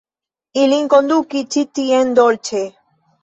Ilin 0.61 0.87
konduki 0.93 1.43
ĉi 1.55 1.63
tien 1.79 2.17
dolĉe. 2.21 2.65